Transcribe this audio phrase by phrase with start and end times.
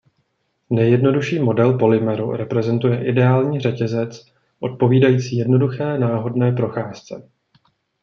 [0.69, 4.25] Nejjednodušší model polymeru reprezentuje ideální řetězec
[4.59, 7.29] odpovídající jednoduché náhodné procházce.